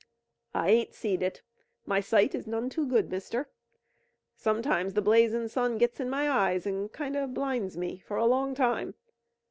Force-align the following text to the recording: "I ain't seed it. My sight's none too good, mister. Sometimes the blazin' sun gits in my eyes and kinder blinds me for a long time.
"I 0.55 0.71
ain't 0.71 0.95
seed 0.95 1.21
it. 1.21 1.43
My 1.85 1.99
sight's 1.99 2.47
none 2.47 2.71
too 2.71 2.87
good, 2.87 3.11
mister. 3.11 3.49
Sometimes 4.35 4.95
the 4.95 5.01
blazin' 5.03 5.47
sun 5.47 5.77
gits 5.77 5.99
in 5.99 6.09
my 6.09 6.27
eyes 6.27 6.65
and 6.65 6.91
kinder 6.91 7.27
blinds 7.27 7.77
me 7.77 7.99
for 7.99 8.17
a 8.17 8.25
long 8.25 8.55
time. 8.55 8.95